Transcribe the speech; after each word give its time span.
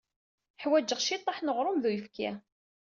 Ḥwajeɣ 0.63 0.99
ciṭṭaḥ 1.01 1.37
n 1.41 1.51
uɣrum 1.51 1.79
d 1.79 1.85
uyefki. 1.89 2.29